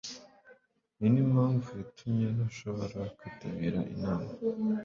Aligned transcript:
Ninimpamvu 0.99 1.69
yatumye 1.79 2.25
ntashobora 2.35 2.99
kwitabira 3.17 3.79
inama 3.93 4.29